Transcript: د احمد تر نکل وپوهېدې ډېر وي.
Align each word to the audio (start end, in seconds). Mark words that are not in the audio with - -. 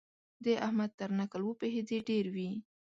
د 0.43 0.45
احمد 0.65 0.91
تر 0.99 1.09
نکل 1.19 1.41
وپوهېدې 1.45 1.97
ډېر 2.09 2.25
وي. 2.35 2.49